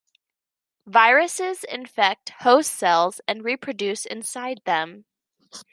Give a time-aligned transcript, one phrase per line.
[0.87, 5.05] Viruses infect host cells and reproduce inside them.